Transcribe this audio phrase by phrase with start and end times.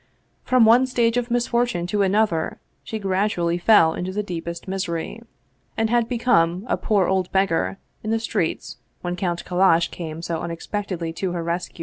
[0.43, 5.21] From one stage of misfortune to another she gradually fell into the deepest misery,
[5.77, 10.41] and had become a poor old beggar in the streets when Count Kallash came so
[10.41, 11.79] unexpectedly to her rescue.